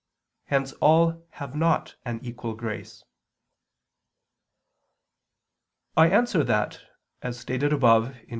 Hence 0.45 0.73
all 0.81 1.27
have 1.33 1.53
not 1.55 1.93
an 2.05 2.21
equal 2.23 2.55
grace. 2.55 3.03
I 5.95 6.09
answer 6.09 6.43
that, 6.43 6.81
As 7.21 7.39
stated 7.39 7.71
above 7.71 8.11
(Q. 8.15 8.25